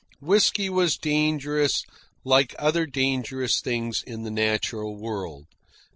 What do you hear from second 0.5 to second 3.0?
was dangerous like other